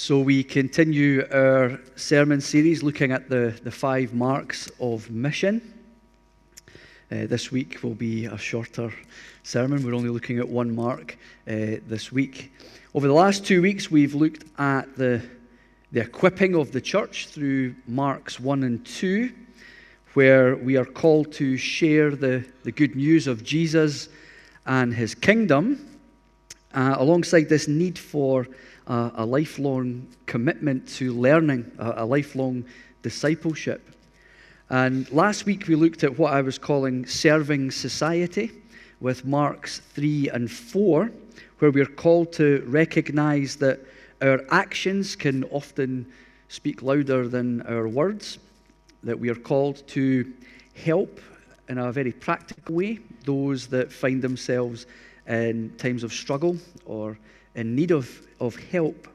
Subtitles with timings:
[0.00, 5.60] So, we continue our sermon series looking at the, the five marks of mission.
[7.10, 8.92] Uh, this week will be a shorter
[9.42, 9.82] sermon.
[9.82, 12.52] We're only looking at one mark uh, this week.
[12.94, 15.20] Over the last two weeks, we've looked at the,
[15.90, 19.32] the equipping of the church through Marks 1 and 2,
[20.14, 24.10] where we are called to share the, the good news of Jesus
[24.64, 25.98] and his kingdom,
[26.72, 28.46] uh, alongside this need for
[28.88, 32.64] uh, a lifelong commitment to learning, a, a lifelong
[33.02, 33.94] discipleship.
[34.70, 38.50] And last week we looked at what I was calling serving society
[39.00, 41.10] with Marks 3 and 4,
[41.58, 43.80] where we're called to recognize that
[44.20, 46.10] our actions can often
[46.48, 48.38] speak louder than our words,
[49.02, 50.32] that we are called to
[50.74, 51.20] help
[51.68, 54.86] in a very practical way those that find themselves
[55.26, 57.18] in times of struggle or
[57.58, 58.08] in need of,
[58.40, 59.08] of help.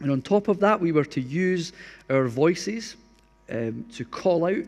[0.00, 1.72] And on top of that, we were to use
[2.10, 2.96] our voices
[3.50, 4.64] um, to call out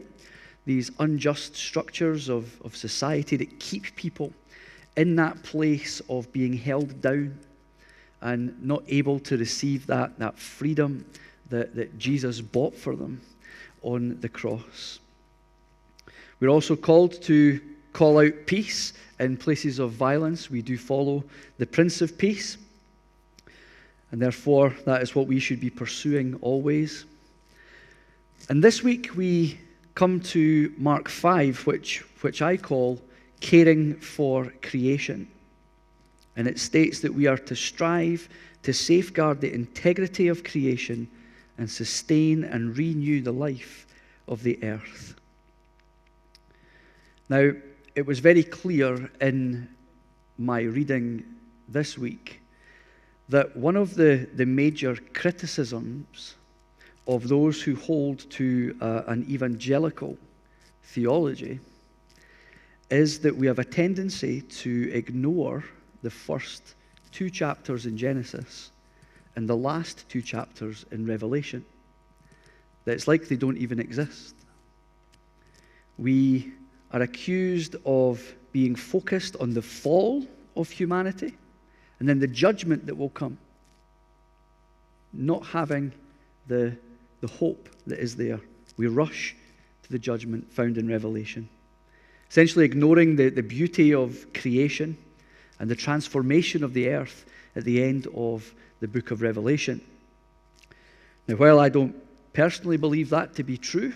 [0.64, 4.32] these unjust structures of, of society that keep people
[4.96, 7.36] in that place of being held down
[8.20, 11.04] and not able to receive that, that freedom
[11.50, 13.20] that, that Jesus bought for them
[13.82, 15.00] on the cross.
[16.38, 17.60] We're also called to
[17.92, 20.48] call out peace in places of violence.
[20.48, 21.24] We do follow
[21.58, 22.56] the Prince of Peace,
[24.14, 27.04] and therefore that is what we should be pursuing always.
[28.48, 29.58] And this week we
[29.96, 33.02] come to Mark 5, which, which I call
[33.40, 35.26] caring for creation.
[36.36, 38.28] And it states that we are to strive
[38.62, 41.08] to safeguard the integrity of creation
[41.58, 43.84] and sustain and renew the life
[44.28, 45.16] of the earth.
[47.28, 47.50] Now,
[47.96, 49.68] it was very clear in
[50.38, 51.24] my reading
[51.68, 52.42] this week
[53.28, 56.34] that one of the, the major criticisms
[57.06, 60.16] of those who hold to uh, an evangelical
[60.82, 61.60] theology
[62.90, 65.64] is that we have a tendency to ignore
[66.02, 66.74] the first
[67.12, 68.70] two chapters in Genesis
[69.36, 71.64] and the last two chapters in Revelation.
[72.84, 74.34] That it's like they don't even exist.
[75.98, 76.52] We
[76.92, 80.26] are accused of being focused on the fall
[80.56, 81.34] of humanity
[81.98, 83.38] and then the judgment that will come,
[85.12, 85.92] not having
[86.48, 86.76] the,
[87.20, 88.40] the hope that is there.
[88.76, 89.36] We rush
[89.84, 91.48] to the judgment found in Revelation,
[92.28, 94.96] essentially ignoring the, the beauty of creation
[95.60, 97.24] and the transformation of the earth
[97.54, 99.80] at the end of the book of Revelation.
[101.28, 101.94] Now, while I don't
[102.32, 103.94] personally believe that to be true,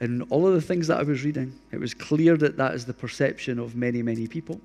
[0.00, 2.84] in all of the things that I was reading, it was clear that that is
[2.84, 4.60] the perception of many, many people.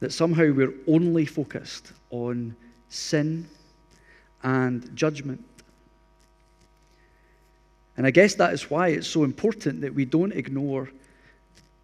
[0.00, 2.54] That somehow we're only focused on
[2.88, 3.48] sin
[4.42, 5.44] and judgment.
[7.96, 10.88] And I guess that is why it's so important that we don't ignore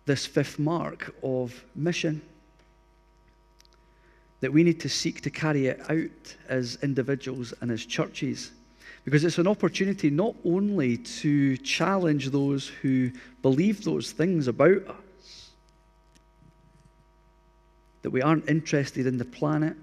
[0.07, 2.23] this fifth mark of mission.
[4.41, 8.53] That we need to seek to carry it out as individuals and as churches.
[9.05, 13.11] Because it's an opportunity not only to challenge those who
[13.43, 14.97] believe those things about us,
[18.05, 19.75] that we aren't interested in the planet,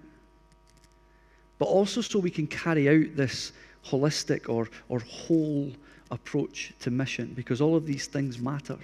[1.58, 3.52] but also so we can carry out this
[3.84, 5.72] holistic or, or whole
[6.12, 8.78] approach to mission, because all of these things matter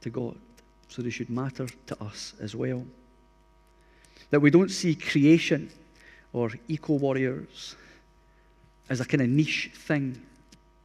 [0.00, 0.36] to God,
[0.86, 2.86] so they should matter to us as well.
[4.30, 5.70] That we don't see creation
[6.32, 7.74] or eco warriors
[8.88, 10.22] as a kind of niche thing,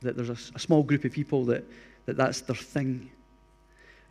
[0.01, 1.63] that there's a, a small group of people that,
[2.07, 3.11] that that's their thing.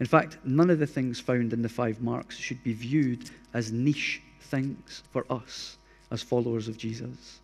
[0.00, 3.73] In fact, none of the things found in the five marks should be viewed as
[3.73, 5.77] niche things for us
[6.11, 7.41] as followers of Jesus.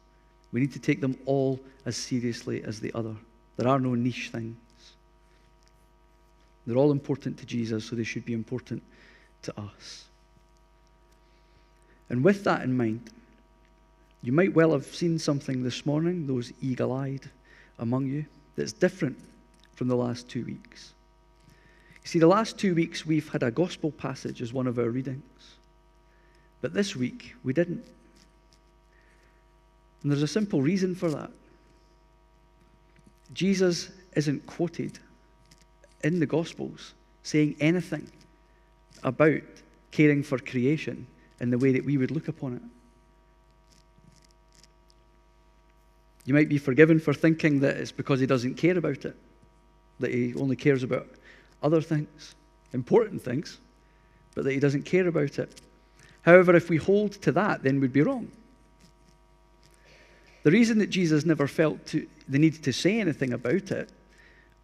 [0.53, 3.15] We need to take them all as seriously as the other.
[3.57, 4.57] There are no niche things.
[6.67, 8.83] They're all important to Jesus, so they should be important
[9.43, 10.05] to us.
[12.09, 13.11] And with that in mind,
[14.23, 17.29] you might well have seen something this morning, those eagle eyed
[17.79, 18.25] among you,
[18.57, 19.19] that's different
[19.75, 20.93] from the last two weeks.
[22.05, 25.23] See, the last two weeks we've had a gospel passage as one of our readings.
[26.61, 27.85] But this week, we didn't.
[30.03, 31.31] And there's a simple reason for that.
[33.33, 34.99] Jesus isn't quoted
[36.03, 36.93] in the Gospels
[37.23, 38.11] saying anything
[39.03, 39.43] about
[39.91, 41.07] caring for creation
[41.41, 42.63] in the way that we would look upon it.
[46.27, 49.17] You might be forgiven for thinking that it's because he doesn't care about it,
[50.01, 51.07] that he only cares about
[51.65, 52.35] other things,
[52.73, 53.59] important things,
[54.35, 55.61] but that he doesn't care about it.
[56.23, 58.31] However, if we hold to that, then we'd be wrong.
[60.45, 63.89] The reason that Jesus never felt to, the need to say anything about it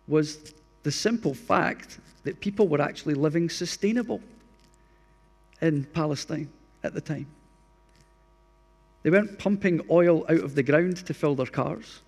[0.07, 0.53] was
[0.83, 4.21] the simple fact that people were actually living sustainable
[5.63, 6.51] in Palestine
[6.85, 7.27] at the time.
[9.03, 12.01] They weren't pumping oil out of the ground to fill their cars.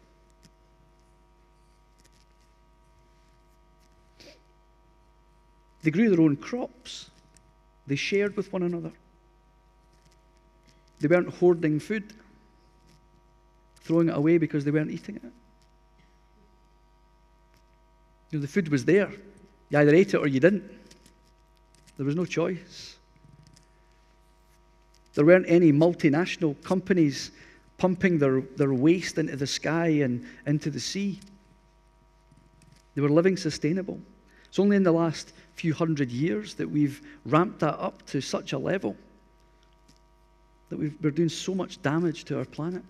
[5.83, 7.11] They grew their own crops.
[7.87, 8.93] They shared with one another.
[11.01, 12.13] They weren't hoarding food,
[13.81, 15.23] throwing it away because they weren't eating it.
[18.31, 19.11] You know, the food was there.
[19.71, 20.63] You either ate it or you didn't.
[21.97, 22.97] There was no choice.
[25.15, 27.33] There weren't any multinational companies
[27.77, 31.19] pumping their, their waste into the sky and into the sea.
[32.95, 34.01] They were living sustainable.
[34.53, 38.53] It's only in the last few hundred years that we've ramped that up to such
[38.53, 38.95] a level
[40.69, 42.83] that we are doing so much damage to our planet.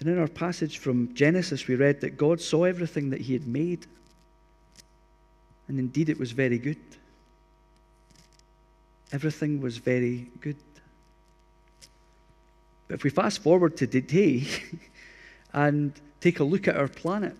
[0.00, 3.46] And in our passage from Genesis, we read that God saw everything that He had
[3.46, 3.86] made,
[5.68, 6.80] and indeed it was very good.
[9.12, 10.56] Everything was very good.
[12.86, 14.46] But if we fast forward to today
[15.52, 15.92] and
[16.22, 17.36] take a look at our planet,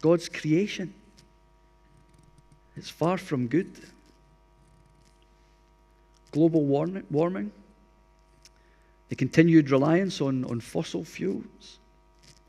[0.00, 0.94] God's creation,
[2.76, 3.72] it's far from good.
[6.30, 7.50] Global warming, warming
[9.08, 11.78] the continued reliance on, on fossil fuels,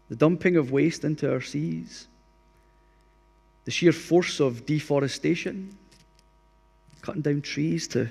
[0.10, 2.08] the dumping of waste into our seas,
[3.66, 5.76] the sheer force of deforestation,
[7.02, 8.10] cutting down trees to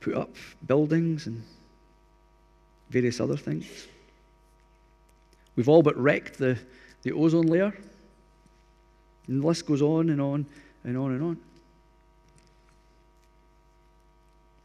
[0.00, 0.34] put up
[0.66, 1.42] buildings and
[2.90, 3.66] various other things.
[5.56, 6.58] We've all but wrecked the,
[7.02, 7.74] the ozone layer.
[9.26, 10.46] And the list goes on and on
[10.84, 11.38] and on and on.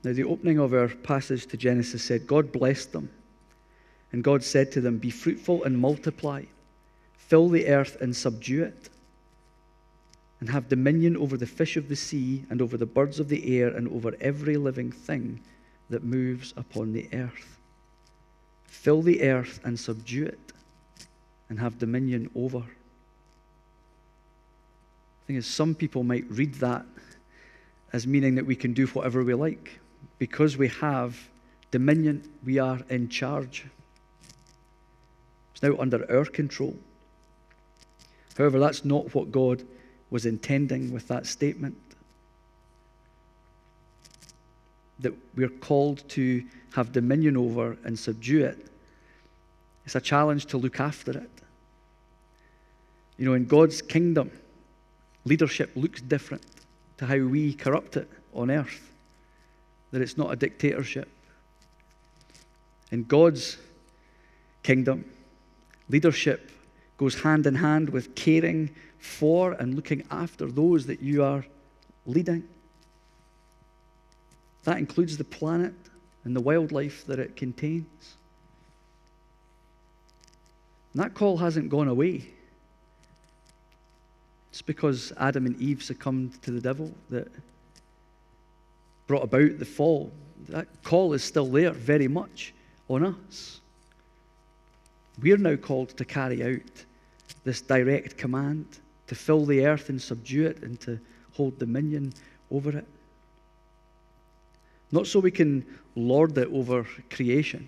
[0.03, 3.09] Now, the opening of our passage to Genesis said, God blessed them.
[4.11, 6.43] And God said to them, Be fruitful and multiply,
[7.17, 8.89] fill the earth and subdue it,
[10.39, 13.59] and have dominion over the fish of the sea, and over the birds of the
[13.59, 15.41] air, and over every living thing
[15.89, 17.57] that moves upon the earth.
[18.65, 20.53] Fill the earth and subdue it,
[21.49, 22.59] and have dominion over.
[22.59, 22.65] The
[25.27, 26.85] thing is, some people might read that
[27.93, 29.79] as meaning that we can do whatever we like
[30.19, 31.29] because we have
[31.71, 33.65] dominion, we are in charge.
[35.53, 36.75] It's now under our control.
[38.37, 39.63] However, that's not what God
[40.09, 41.77] was intending with that statement.
[44.99, 46.43] That we're called to
[46.73, 48.67] have dominion over and subdue it.
[49.85, 51.29] It's a challenge to look after it.
[53.17, 54.31] You know, in God's kingdom,
[55.23, 56.43] leadership looks different
[56.97, 58.91] to how we corrupt it on earth
[59.95, 61.07] that it's not a dictatorship.
[62.91, 63.57] In God's
[64.61, 65.05] kingdom,
[65.87, 66.51] leadership
[66.97, 71.45] goes hand in hand with caring for and looking after those that you are
[72.05, 72.43] leading.
[74.65, 75.73] That includes the planet
[76.25, 78.17] and the wildlife that it contains.
[80.95, 82.23] And that call hasn't gone away.
[84.49, 87.27] It's because Adam and Eve succumbed to the devil that
[89.05, 90.09] brought about the fall,
[90.47, 92.53] that call is still there very much
[92.87, 93.59] on us.
[95.21, 96.85] We're now called to carry out
[97.43, 98.65] this direct command
[99.07, 100.97] to fill the earth and subdue it and to
[101.33, 102.13] hold dominion
[102.49, 102.87] over it.
[104.93, 105.65] Not so we can
[105.97, 107.67] lord it over creation,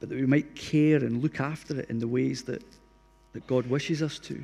[0.00, 2.62] but that we might care and look after it in the ways that,
[3.32, 4.40] that God wishes us to.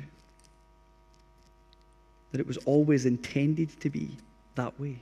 [2.31, 4.17] That it was always intended to be
[4.55, 4.99] that way.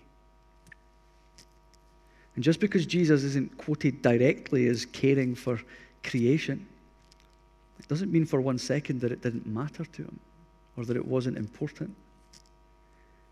[2.36, 5.60] And just because Jesus isn't quoted directly as caring for
[6.04, 6.66] creation,
[7.80, 10.20] it doesn't mean for one second that it didn't matter to him
[10.78, 11.96] or that it wasn't important.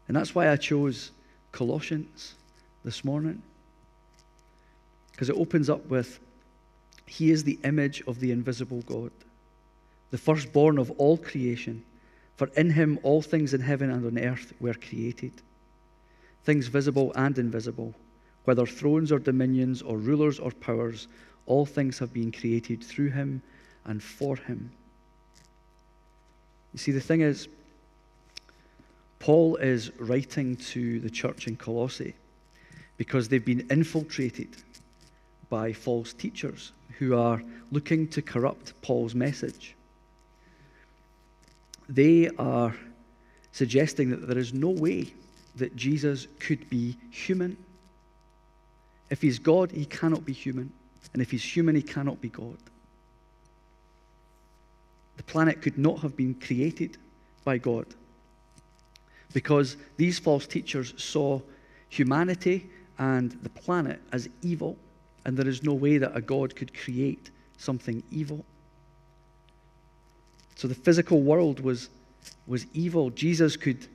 [0.08, 1.12] And that's why I chose
[1.52, 2.36] Colossians
[2.84, 3.42] this morning.
[5.12, 6.20] Because it opens up with
[7.12, 9.12] He is the image of the invisible God,
[10.12, 11.84] the firstborn of all creation.
[12.38, 15.34] For in Him all things in heaven and on earth were created
[16.44, 17.94] things visible and invisible,
[18.46, 21.08] whether thrones or dominions or rulers or powers,
[21.46, 23.42] all things have been created through him
[23.86, 24.72] and for him.
[26.74, 27.48] You see, the thing is,
[29.20, 32.16] Paul is writing to the church in Colossae
[32.98, 34.50] because they've been infiltrated
[35.52, 39.76] by false teachers who are looking to corrupt Paul's message.
[41.88, 42.74] They are
[43.52, 45.14] suggesting that there is no way
[45.58, 47.58] that Jesus could be human.
[49.10, 50.72] If he's God, he cannot be human.
[51.14, 52.58] And if he's human, he cannot be God.
[55.18, 56.98] The planet could not have been created
[57.44, 57.86] by God
[59.34, 61.42] because these false teachers saw
[61.90, 64.78] humanity and the planet as evil,
[65.26, 68.44] and there is no way that a God could create something evil.
[70.56, 71.90] So the physical world was,
[72.48, 73.10] was evil.
[73.10, 73.88] Jesus could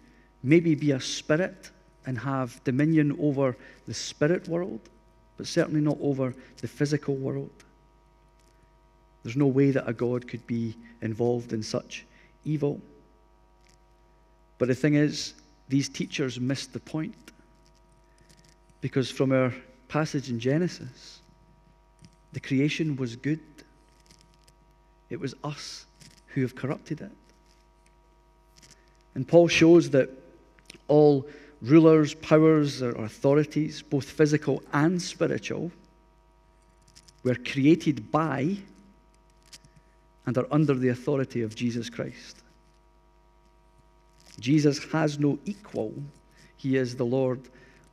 [0.43, 1.71] maybe be a spirit
[2.07, 3.57] and have dominion over
[3.87, 4.81] the spirit world,
[5.37, 7.51] but certainly not over the physical world.
[9.23, 12.05] There's no way that a God could be involved in such
[12.45, 12.81] evil.
[14.59, 15.35] But the thing is,
[15.69, 17.15] these teachers missed the point.
[18.81, 19.53] Because from our
[19.89, 21.21] passage in Genesis,
[22.33, 23.41] the creation was good.
[25.11, 25.87] It was us
[26.29, 27.13] who have corrupted it.
[29.15, 30.11] And Paul shows that
[30.89, 31.27] all
[31.63, 35.73] rulers, powers, or authorities, both physical and spiritual,
[37.23, 38.57] were created by
[40.27, 42.43] and are under the authority of Jesus Christ.
[44.39, 45.95] Jesus has no equal,
[46.57, 47.41] he is the Lord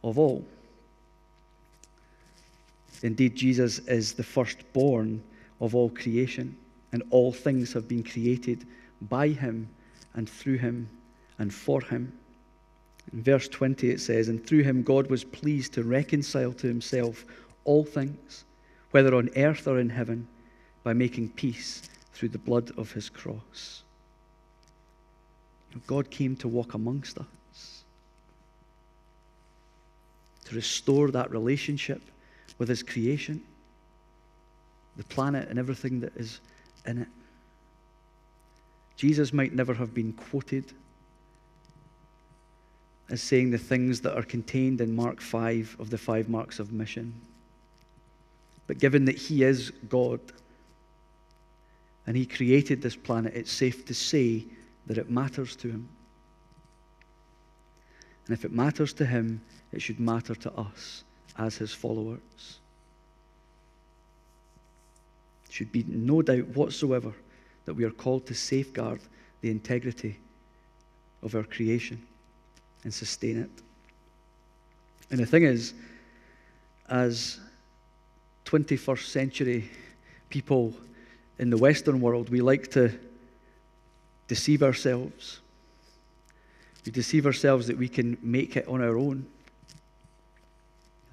[0.04, 0.44] of all.
[3.04, 5.22] Indeed, Jesus is the firstborn
[5.60, 6.58] of all creation,
[6.94, 8.66] and all things have been created
[9.02, 9.68] by him
[10.14, 10.90] and through him
[11.38, 12.14] and for him.
[13.12, 17.26] In verse 20, it says, And through him God was pleased to reconcile to himself
[17.66, 18.46] all things,
[18.92, 20.28] whether on earth or in heaven,
[20.84, 23.84] by making peace through the blood of his cross.
[25.88, 27.84] God came to walk amongst us,
[30.46, 32.02] to restore that relationship
[32.58, 33.42] with his creation,
[34.98, 36.40] the planet, and everything that is
[36.86, 37.08] in it.
[38.96, 40.72] Jesus might never have been quoted
[43.10, 46.72] as saying the things that are contained in Mark 5 of the five marks of
[46.72, 47.14] mission.
[48.68, 50.20] But given that he is God
[52.08, 54.46] and he created this planet, it's safe to say
[54.88, 55.90] that it matters to him.
[58.26, 59.42] And if it matters to him,
[59.72, 61.04] it should matter to us
[61.38, 62.20] as his followers.
[65.46, 67.14] There should be no doubt whatsoever
[67.66, 69.00] that we are called to safeguard
[69.42, 70.18] the integrity
[71.22, 72.02] of our creation
[72.84, 73.50] and sustain it.
[75.10, 75.74] And the thing is,
[76.90, 77.40] as
[78.46, 79.70] 21st century
[80.30, 80.74] people
[81.40, 82.92] in the Western world, we like to
[84.28, 85.40] deceive ourselves.
[86.86, 89.26] We deceive ourselves that we can make it on our own.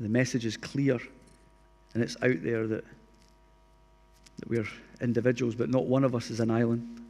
[0.01, 0.99] The message is clear
[1.93, 2.85] and it's out there that,
[4.39, 4.67] that we're
[5.01, 7.01] individuals, but not one of us is an island.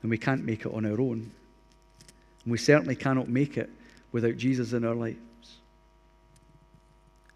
[0.00, 1.30] And we can't make it on our own.
[2.44, 3.70] And we certainly cannot make it
[4.12, 5.18] without Jesus in our lives.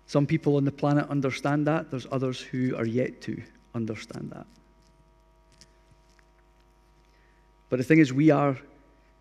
[0.06, 3.40] Some people on the planet understand that, there's others who are yet to
[3.74, 4.46] understand that.
[7.68, 8.56] But the thing is, we are,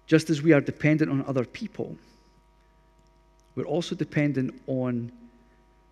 [0.05, 1.97] just as we are dependent on other people,
[3.55, 5.11] we're also dependent on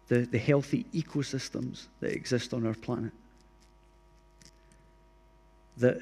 [0.10, 3.12] the, the healthy ecosystems that exist on our planet.
[5.78, 5.98] That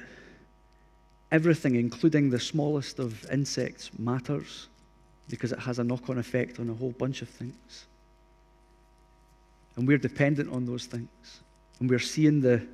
[1.30, 4.68] everything, including the smallest of insects, matters
[5.30, 7.86] because it has a knock on effect on a whole bunch of things.
[9.76, 11.08] And we're dependent on those things.
[11.80, 12.66] And we're seeing the,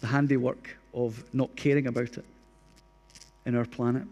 [0.00, 2.24] the handiwork of not caring about it
[3.44, 4.04] in our planet.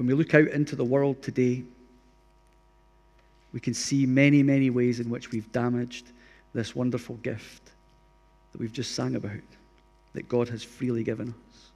[0.00, 1.62] When we look out into the world today,
[3.52, 6.06] we can see many, many ways in which we've damaged
[6.54, 7.60] this wonderful gift
[8.50, 9.42] that we've just sang about,
[10.14, 11.70] that God has freely given us.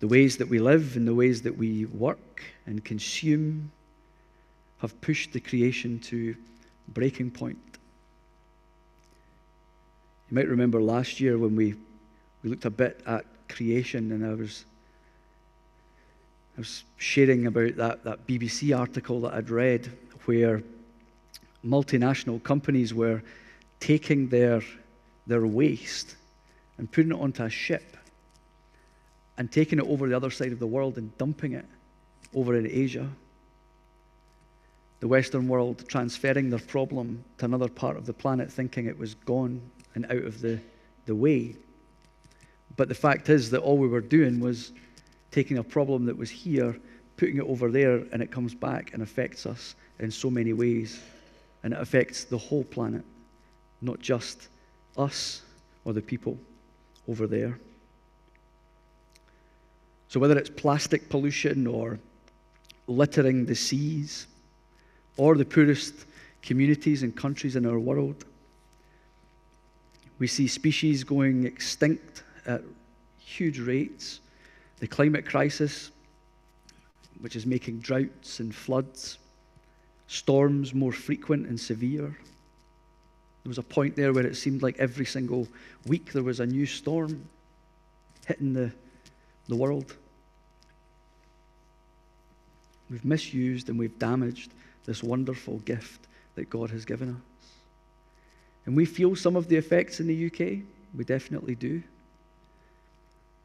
[0.00, 3.72] The ways that we live and the ways that we work and consume
[4.82, 6.36] have pushed the creation to
[6.88, 7.78] breaking point.
[10.30, 11.74] You might remember last year when we,
[12.42, 14.66] we looked a bit at creation and I was
[16.58, 19.92] I was sharing about that, that BBC article that I'd read
[20.24, 20.60] where
[21.64, 23.22] multinational companies were
[23.78, 24.60] taking their,
[25.28, 26.16] their waste
[26.76, 27.96] and putting it onto a ship
[29.36, 31.64] and taking it over the other side of the world and dumping it
[32.34, 33.08] over in Asia.
[34.98, 39.14] The Western world transferring their problem to another part of the planet, thinking it was
[39.14, 39.60] gone
[39.94, 40.58] and out of the,
[41.06, 41.54] the way.
[42.76, 44.72] But the fact is that all we were doing was
[45.30, 46.76] taking a problem that was here,
[47.16, 51.00] putting it over there, and it comes back and affects us in so many ways.
[51.62, 53.04] And it affects the whole planet,
[53.82, 54.48] not just
[54.96, 55.42] us
[55.84, 56.38] or the people
[57.08, 57.58] over there.
[60.08, 61.98] So, whether it's plastic pollution or
[62.86, 64.26] littering the seas
[65.16, 66.06] or the poorest
[66.42, 68.24] communities and countries in our world,
[70.18, 72.62] we see species going extinct at
[73.18, 74.20] huge rates.
[74.80, 75.90] The climate crisis,
[77.20, 79.18] which is making droughts and floods,
[80.06, 82.16] storms more frequent and severe.
[83.42, 85.48] There was a point there where it seemed like every single
[85.86, 87.28] week there was a new storm
[88.26, 88.72] hitting the,
[89.48, 89.96] the world.
[92.90, 94.52] We've misused and we've damaged
[94.86, 97.48] this wonderful gift that God has given us.
[98.64, 100.62] And we feel some of the effects in the UK.
[100.94, 101.82] We definitely do.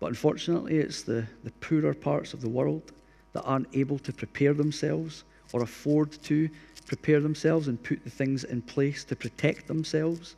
[0.03, 2.91] But unfortunately, it's the, the poorer parts of the world
[3.31, 6.50] that aren't able to prepare themselves or afford to
[6.86, 10.36] prepare themselves and put the things in place to protect themselves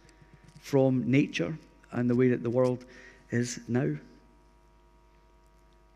[0.62, 1.58] from nature
[1.94, 2.86] and the way that the world
[3.32, 3.82] is now.
[3.86, 4.00] You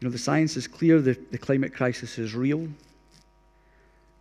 [0.01, 2.67] know, the science is clear, the, the climate crisis is real.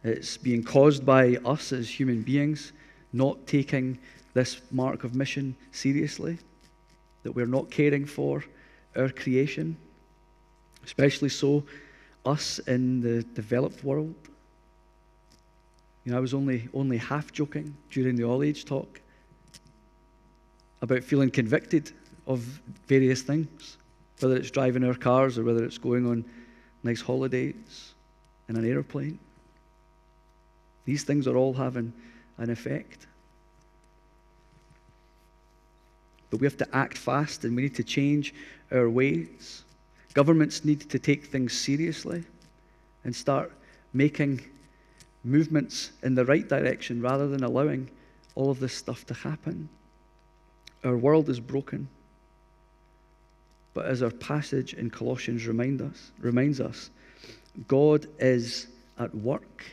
[0.04, 2.72] It's being caused by us as human beings
[3.14, 3.98] not taking
[4.34, 6.36] this mark of mission seriously,
[7.22, 8.44] that we're not caring for
[8.96, 9.76] our creation,
[10.84, 11.64] especially so
[12.24, 14.14] us in the developed world.
[16.04, 19.00] You know, I was only, only half joking during the all age talk
[20.80, 21.92] about feeling convicted
[22.26, 22.40] of
[22.86, 23.76] various things,
[24.20, 26.24] whether it's driving our cars or whether it's going on
[26.82, 27.94] nice holidays
[28.48, 29.18] in an airplane.
[30.84, 31.92] These things are all having
[32.38, 33.06] an effect.
[36.30, 38.34] But we have to act fast and we need to change
[38.70, 39.64] our ways.
[40.14, 42.24] Governments need to take things seriously
[43.04, 43.52] and start
[43.92, 44.40] making
[45.24, 47.90] movements in the right direction rather than allowing
[48.34, 49.68] all of this stuff to happen.
[50.84, 51.88] Our world is broken.
[53.74, 56.90] But as our passage in Colossians remind us, reminds us,
[57.66, 59.64] God is at work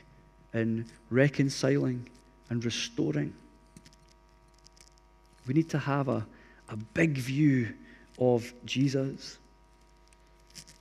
[0.53, 2.07] in reconciling
[2.49, 3.33] and restoring.
[5.47, 6.25] We need to have a,
[6.69, 7.73] a big view
[8.19, 9.37] of Jesus.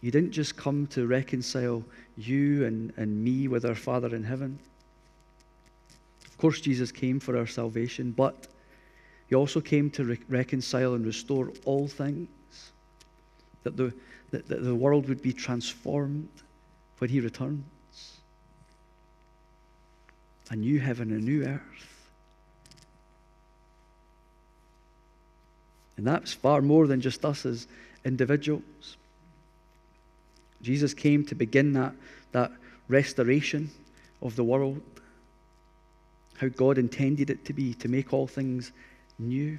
[0.01, 1.83] He didn't just come to reconcile
[2.17, 4.59] you and, and me with our Father in heaven.
[6.27, 8.49] Of course, Jesus came for our salvation, but
[9.29, 12.29] he also came to re- reconcile and restore all things,
[13.63, 13.93] that the,
[14.31, 16.29] that, that the world would be transformed
[16.99, 17.65] when he returns.
[20.51, 21.94] A new heaven, a new earth.
[25.97, 27.67] And that's far more than just us as
[28.05, 28.97] individuals.
[30.63, 31.93] Jesus came to begin that,
[32.33, 32.51] that
[32.89, 33.71] restoration
[34.23, 34.81] of the world,
[36.39, 38.73] how God intended it to be, to make all things
[39.19, 39.59] new.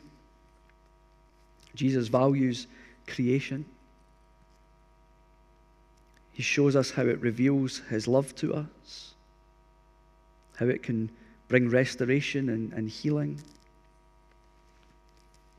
[1.76, 2.68] Jesus values
[3.08, 3.66] creation.
[6.34, 9.14] He shows us how it reveals his love to us,
[10.58, 11.10] how it can
[11.48, 13.42] bring restoration and, and healing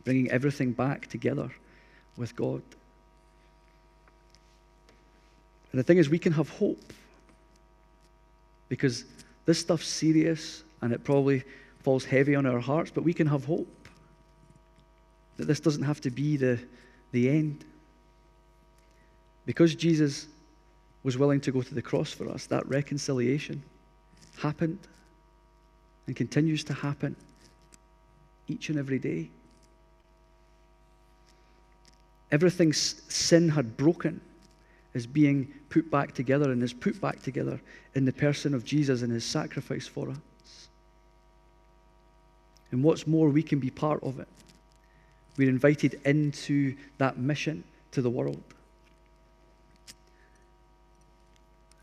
[0.07, 1.51] bringing everything back together
[2.17, 2.63] with God.
[5.73, 6.93] And the thing is, we can have hope
[8.69, 9.05] because
[9.47, 11.43] this stuff's serious and it probably
[11.81, 13.67] falls heavy on our hearts, but we can have hope
[15.39, 16.61] that this doesn't have to be the,
[17.11, 17.65] the end.
[19.45, 20.29] Because Jesus
[21.03, 23.61] was willing to go to the cross for us, that reconciliation
[24.39, 24.79] happened
[26.07, 27.17] and continues to happen
[28.47, 29.31] each and every day.
[32.33, 34.21] Everything sin had broken
[34.95, 37.61] is being put back together and is put back together
[37.95, 40.69] in the person of Jesus and his sacrifice for us.
[42.71, 44.29] And what's more, we can be part of it.
[45.37, 47.63] We're invited into that mission
[47.93, 48.43] to the world.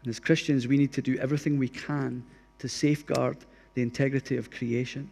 [0.04, 2.24] And as Christians, we need to do everything we can
[2.60, 3.38] to safeguard
[3.76, 5.10] the integrity of creation.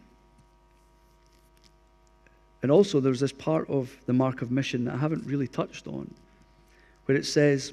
[2.62, 5.88] And also, there's this part of the mark of mission that I haven't really touched
[5.88, 6.12] on,
[7.06, 7.72] where it says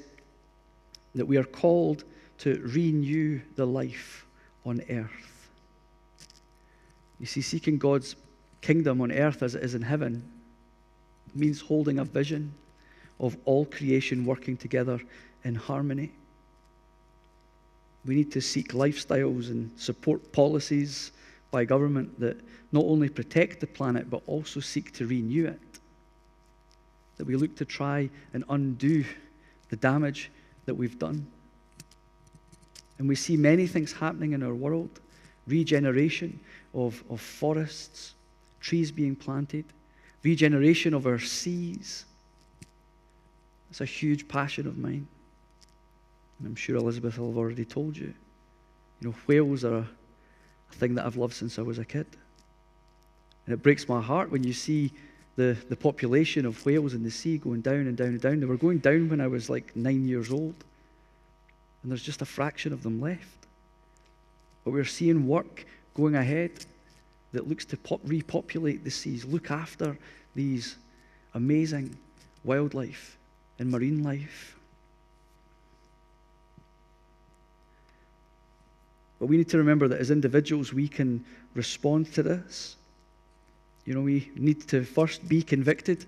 [1.14, 2.04] that we are called
[2.38, 4.26] to renew the life
[4.66, 5.48] on earth.
[7.20, 8.16] You see, seeking God's
[8.62, 10.22] kingdom on earth as it is in heaven
[11.34, 12.52] means holding a vision,
[13.20, 14.98] of all creation working together
[15.44, 16.10] in harmony.
[18.06, 21.12] We need to seek lifestyles and support policies
[21.50, 22.40] by government that
[22.72, 25.60] not only protect the planet but also seek to renew it.
[27.16, 29.04] That we look to try and undo
[29.68, 30.30] the damage
[30.66, 31.26] that we've done.
[32.98, 35.00] And we see many things happening in our world
[35.46, 36.38] regeneration
[36.74, 38.14] of, of forests,
[38.60, 39.64] trees being planted,
[40.22, 42.04] regeneration of our seas.
[43.70, 45.06] It's a huge passion of mine.
[46.38, 48.14] And I'm sure Elizabeth will have already told you.
[49.00, 49.86] You know, whales are
[50.70, 52.06] a, thing that I've loved since I was a kid.
[53.46, 54.92] And it breaks my heart when you see
[55.36, 58.40] the, the population of whales in the sea going down and down and down.
[58.40, 60.54] They were going down when I was like nine years old.
[61.82, 63.46] And there's just a fraction of them left.
[64.64, 66.52] But we're seeing work going ahead
[67.32, 69.96] that looks to pop, repopulate the seas, look after
[70.34, 70.76] these
[71.34, 71.96] amazing
[72.44, 73.16] wildlife
[73.58, 74.56] and marine life.
[79.20, 82.76] But we need to remember that as individuals, we can respond to this.
[83.84, 86.06] You know, we need to first be convicted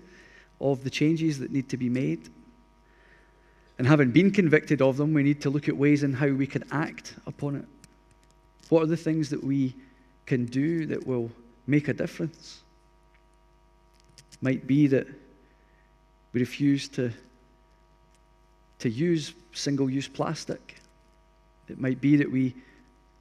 [0.59, 2.27] of the changes that need to be made.
[3.77, 6.47] And having been convicted of them, we need to look at ways in how we
[6.47, 7.65] can act upon it.
[8.69, 9.75] What are the things that we
[10.25, 11.29] can do that will
[11.67, 12.61] make a difference?
[14.41, 15.07] Might be that
[16.33, 17.11] we refuse to,
[18.79, 20.81] to use single use plastic.
[21.69, 22.53] It might be that we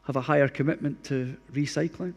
[0.05, 2.15] have a higher commitment to recycling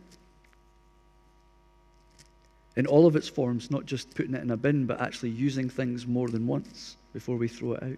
[2.76, 5.70] in all of its forms, not just putting it in a bin, but actually using
[5.70, 7.98] things more than once before we throw it out.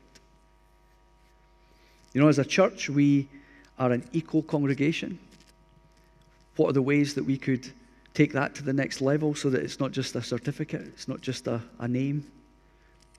[2.14, 3.28] You know, as a church, we
[3.80, 5.18] are an Eco-Congregation.
[6.56, 7.72] What are the ways that we could
[8.14, 11.22] take that to the next level so that it's not just a certificate, it's not
[11.22, 12.26] just a, a name,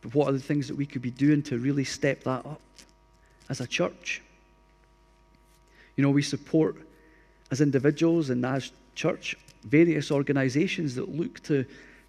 [0.03, 2.61] but what are the things that we could be doing to really step that up
[3.49, 4.23] as a church?
[5.99, 6.77] You know, we support
[7.51, 11.65] as individuals and as church various organizations that look to,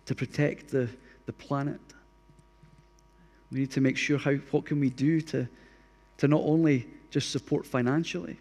[0.05, 0.87] to protect the,
[1.25, 1.79] the planet.
[3.51, 5.47] We need to make sure how what can we do to,
[6.19, 8.37] to not only just support financially,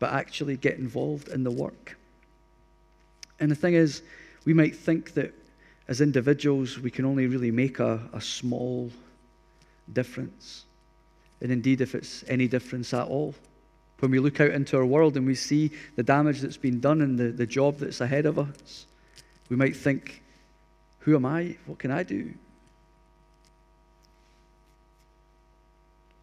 [0.00, 1.96] but actually get involved in the work.
[3.38, 4.02] And the thing is,
[4.44, 5.32] we might think that
[5.86, 8.90] as individuals we can only really make a, a small
[9.92, 10.64] difference.
[11.40, 13.36] And indeed, if it's any difference at all
[14.02, 17.02] when we look out into our world and we see the damage that's been done
[17.02, 18.86] and the, the job that's ahead of us,
[19.48, 20.24] we might think,
[21.00, 21.56] Who am I?
[21.66, 22.34] What can I do?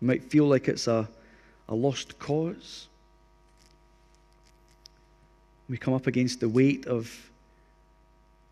[0.02, 1.08] We might feel like it's a,
[1.70, 2.90] a lost cause.
[5.70, 7.32] We come up against the weight of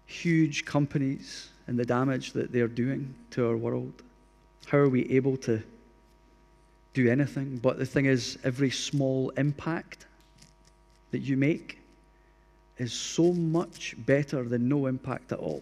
[0.06, 4.04] huge companies and the damage that they're doing to our world.
[4.68, 5.62] How are we able to
[6.98, 7.58] do anything.
[7.58, 10.08] But the thing is, every small impact
[11.12, 11.80] that you make
[12.80, 15.62] is so much better than no impact at all.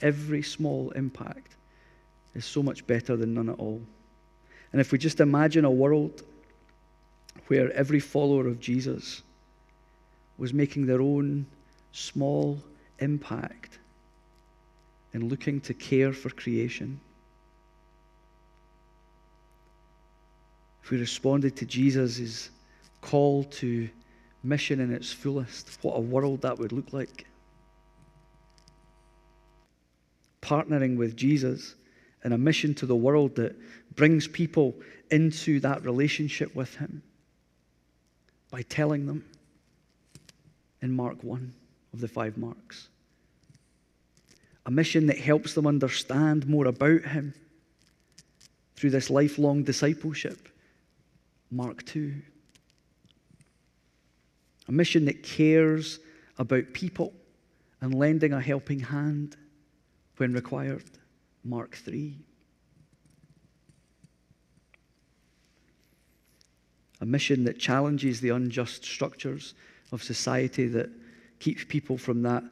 [0.00, 1.56] Every small impact
[2.34, 3.82] is so much better than none at all.
[4.72, 6.22] And if we just imagine a world
[7.48, 9.20] where every follower of Jesus
[10.38, 11.44] was making their own
[11.92, 12.58] small
[12.98, 13.78] impact
[15.12, 16.98] in looking to care for creation
[20.90, 22.50] we responded to Jesus'
[23.00, 23.88] call to
[24.42, 27.26] mission in its fullest, what a world that would look like.
[30.42, 31.76] Partnering with Jesus
[32.24, 33.56] in a mission to the world that
[33.94, 34.74] brings people
[35.10, 37.02] into that relationship with Him
[38.50, 39.24] by telling them
[40.82, 41.52] in Mark 1
[41.92, 42.88] of the five marks.
[44.66, 47.34] A mission that helps them understand more about Him
[48.74, 50.48] through this lifelong discipleship
[51.50, 52.14] Mark 2.
[54.68, 55.98] A mission that cares
[56.38, 57.12] about people
[57.80, 59.36] and lending a helping hand
[60.16, 60.84] when required.
[61.44, 62.16] Mark 3.
[67.00, 69.54] A mission that challenges the unjust structures
[69.90, 70.90] of society that
[71.38, 72.44] keeps people from that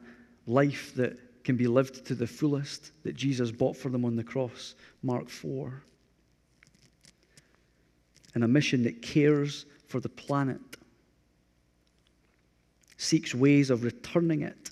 [0.47, 4.23] life that can be lived to the fullest that Jesus bought for them on the
[4.23, 4.75] cross.
[5.03, 5.83] Mark 4
[8.35, 10.61] and a mission that cares for the planet,
[12.97, 14.69] seeks ways of returning it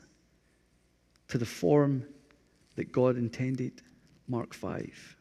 [1.29, 2.05] to the form
[2.75, 3.81] that God intended.
[4.27, 5.15] Mark 5.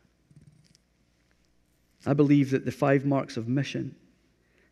[2.06, 3.94] I believe that the five marks of mission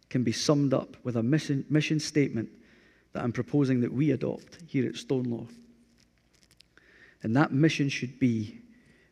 [0.08, 2.48] can be summed up with a mission, mission statement
[3.12, 5.48] that I'm proposing that we adopt here at Stonelaw.
[7.22, 8.60] And that mission should be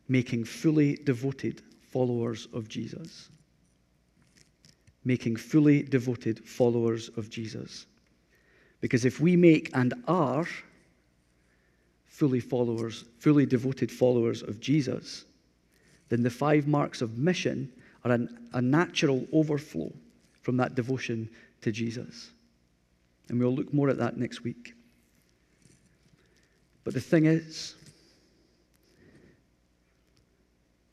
[0.07, 1.61] making fully devoted
[1.91, 3.29] followers of Jesus.
[5.05, 7.85] Making fully devoted followers of Jesus.
[8.81, 10.47] Because if we make and are
[12.07, 15.25] fully followers, fully devoted followers of Jesus,
[16.09, 17.71] then the five marks of mission
[18.05, 19.91] are an, a natural overflow
[20.41, 21.29] from that devotion
[21.61, 22.29] to Jesus.
[23.29, 24.73] And we'll look more at that next week.
[26.83, 27.75] But the thing is,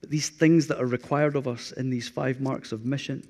[0.07, 3.27] these things that are required of us in these five marks of mission,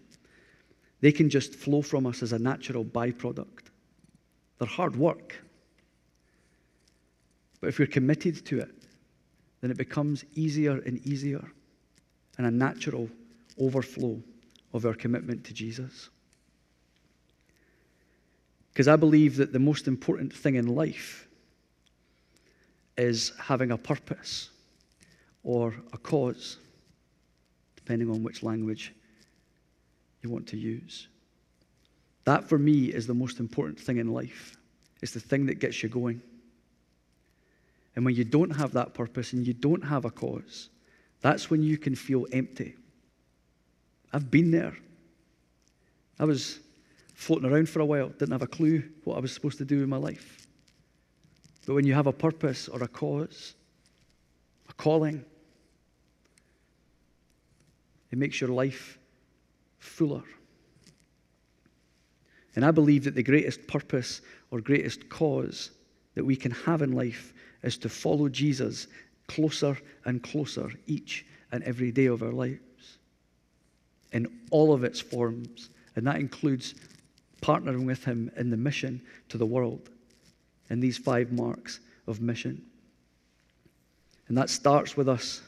[1.01, 3.69] they can just flow from us as a natural byproduct.
[4.59, 5.43] They're hard work.
[7.61, 8.75] But if we're committed to it,
[9.61, 11.45] then it becomes easier and easier
[12.39, 13.09] and a natural
[13.59, 14.21] overflow
[14.73, 16.09] of our commitment to Jesus.
[18.73, 21.27] Because I believe that the most important thing in life
[22.97, 24.51] is having a purpose
[25.43, 26.59] or a cause,
[27.77, 28.93] depending on which language
[30.23, 31.09] you want to use.
[32.25, 34.57] That, for me, is the most important thing in life.
[35.03, 36.21] It's the thing that gets you going.
[37.97, 40.69] And when you don't have that purpose and you don't have a cause,
[41.21, 42.77] that's when you can feel empty.
[44.13, 44.77] I've been there.
[46.19, 46.61] I was
[47.15, 49.83] floating around for a while, didn't have a clue what I was supposed to do
[49.83, 50.47] in my life.
[51.67, 53.55] But when you have a purpose or a cause,
[54.69, 55.25] a calling,
[58.11, 58.99] it makes your life
[59.81, 60.23] fuller.
[62.55, 65.71] And I believe that the greatest purpose or greatest cause
[66.15, 68.87] that we can have in life is to follow Jesus
[69.29, 72.99] closer and closer each and every day of our lives
[74.13, 75.71] in all of its forms.
[75.97, 76.75] And that includes
[77.41, 79.91] partnering with Him in the mission to the world
[80.69, 82.63] in these five marks of mission.
[84.29, 85.43] And that starts with us.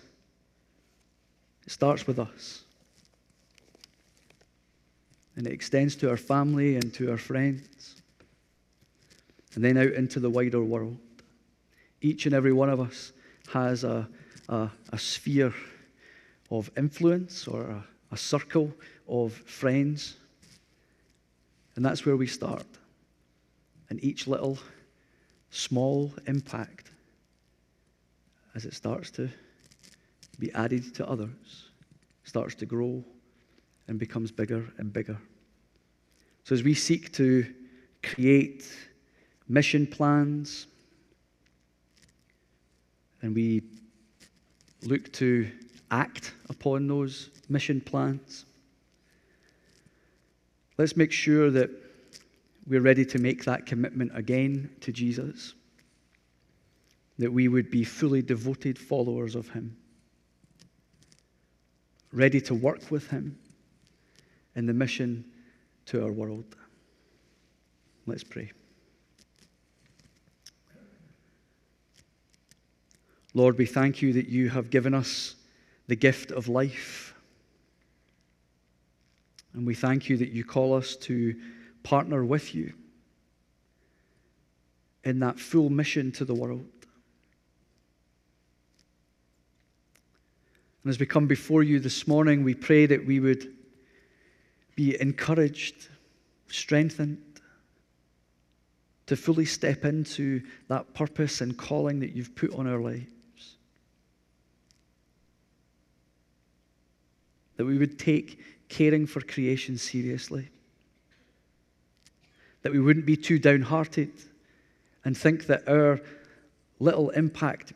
[1.66, 2.64] It starts with us.
[5.36, 8.02] And it extends to our family and to our friends.
[9.54, 10.98] And then out into the wider world.
[12.00, 13.12] Each and every one of us
[13.52, 14.08] has a,
[14.48, 15.54] a, a sphere
[16.50, 18.72] of influence or a, a circle
[19.08, 20.16] of friends.
[21.76, 22.66] And that's where we start.
[23.88, 24.58] And each little
[25.50, 26.90] small impact
[28.54, 29.28] as it starts to
[30.38, 31.70] be added to others,
[32.24, 33.04] starts to grow
[33.88, 35.18] and becomes bigger and bigger.
[36.44, 37.46] So, as we seek to
[38.02, 38.70] create
[39.48, 40.66] mission plans
[43.20, 43.62] and we
[44.82, 45.50] look to
[45.90, 48.44] act upon those mission plans,
[50.78, 51.70] let's make sure that
[52.66, 55.54] we're ready to make that commitment again to Jesus,
[57.18, 59.76] that we would be fully devoted followers of Him,
[62.12, 63.38] ready to work with Him
[64.54, 65.24] in the mission
[65.86, 66.56] to our world.
[68.06, 68.52] Let's pray.
[73.34, 75.36] Lord, we thank you that you have given us
[75.86, 77.14] the gift of life.
[79.54, 81.34] And we thank you that you call us to
[81.82, 82.72] partner with you
[85.04, 86.66] in that full mission to the world.
[90.84, 93.52] And as we come before you this morning, we pray that we would
[94.74, 95.88] be encouraged,
[96.48, 97.18] strengthened
[99.06, 103.56] to fully step into that purpose and calling that you've put on our lives.
[107.56, 110.48] That we would take caring for creation seriously.
[112.62, 114.12] That we wouldn't be too downhearted
[115.04, 116.00] and think that our
[116.78, 117.72] little impact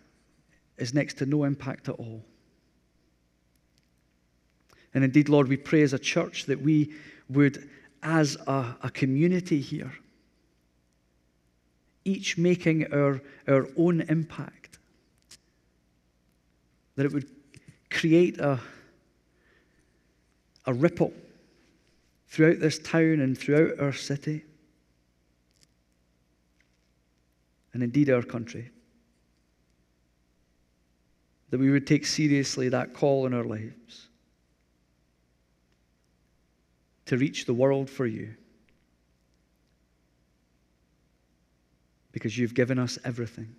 [0.78, 2.22] is next to no impact at all.
[4.96, 6.90] And indeed, Lord, we pray as a church that we
[7.28, 7.68] would,
[8.02, 9.92] as a, a community here,
[12.06, 14.78] each making our, our own impact,
[16.94, 17.28] that it would
[17.90, 18.58] create a,
[20.64, 21.12] a ripple
[22.28, 24.44] throughout this town and throughout our city,
[27.74, 28.70] and indeed our country.
[31.50, 34.05] That we would take seriously that call in our lives
[37.06, 38.34] to reach the world for you.
[42.12, 43.54] Because you've given us everything.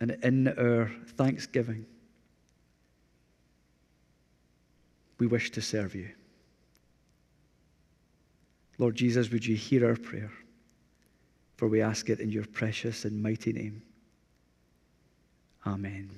[0.00, 1.86] And in our thanksgiving,
[5.18, 6.10] we wish to serve you.
[8.78, 10.32] Lord Jesus, would you hear our prayer?
[11.56, 13.82] For we ask it in your precious and mighty name.
[15.66, 16.10] Amen.